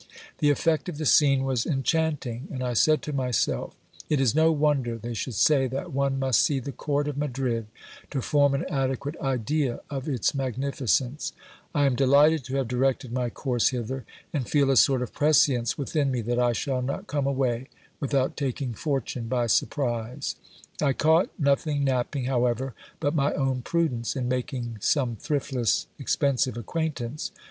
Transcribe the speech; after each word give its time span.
The 0.39 0.49
effect 0.49 0.89
of 0.89 0.97
the 0.97 1.05
scene 1.05 1.43
was 1.43 1.67
en 1.67 1.83
chanting, 1.83 2.47
and 2.49 2.63
I 2.63 2.73
said 2.73 3.03
to 3.03 3.13
myself, 3.13 3.75
It 4.09 4.19
is 4.19 4.33
no 4.33 4.51
wonder 4.51 4.97
they 4.97 5.13
should 5.13 5.35
say 5.35 5.67
that 5.67 5.93
one 5.93 6.17
must 6.17 6.41
see 6.41 6.57
the 6.57 6.71
court 6.71 7.07
of 7.07 7.19
Madrid 7.19 7.67
to 8.09 8.19
form 8.19 8.55
an 8.55 8.65
adequate 8.67 9.15
idea 9.19 9.79
of 9.91 10.09
its 10.09 10.33
magnificence: 10.33 11.31
I 11.75 11.85
am 11.85 11.93
delighted 11.95 12.43
to 12.45 12.55
have 12.55 12.67
directed 12.67 13.11
my 13.13 13.29
course 13.29 13.69
hither, 13.69 14.03
and 14.33 14.49
feel 14.49 14.71
a 14.71 14.75
sort 14.75 15.03
of 15.03 15.13
prescience 15.13 15.77
within 15.77 16.09
me 16.09 16.21
that 16.21 16.39
I 16.39 16.53
shall 16.53 16.81
not 16.81 17.05
come 17.05 17.27
away 17.27 17.67
without 17.99 18.35
taking 18.35 18.73
fortune 18.73 19.27
by 19.27 19.45
surprise. 19.45 20.35
I 20.81 20.93
caught 20.93 21.29
nothing 21.37 21.83
napping, 21.83 22.23
however, 22.25 22.73
but 22.99 23.13
my 23.13 23.35
own 23.35 23.61
prudence, 23.61 24.15
in 24.15 24.27
making 24.27 24.77
some 24.81 25.15
thriftless, 25.15 25.85
expensive 25.99 26.57
acquaintance. 26.57 27.31